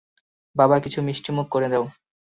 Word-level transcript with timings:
বাবা, 0.55 0.75
কিছু 0.79 0.99
মিষ্টিমুখ 1.01 1.47
করে 1.49 1.67
যাও। 1.69 1.85